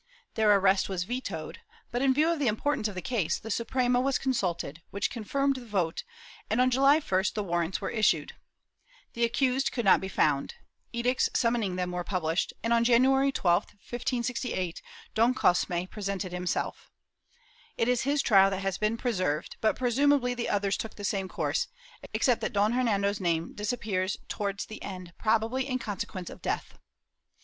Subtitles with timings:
[0.33, 1.59] Their arrest was voted
[1.91, 5.57] but, in view of the importance of the case, the Suprenia was consulted, which confirmed
[5.57, 6.03] the vote
[6.49, 8.33] and, on July 1st, the warrants were issued.
[9.13, 10.55] The accused could not be found;
[10.91, 14.81] edicts summoning them were pubUshed and, on January 12, 1568,
[15.13, 16.89] Don Cosme presented himself.
[17.77, 21.27] It is his trial that has been preserved, but presumably the others took the same
[21.27, 21.67] course,
[22.11, 26.79] except that Don Hernando's name disappears towards the end, probably in conse quence of death.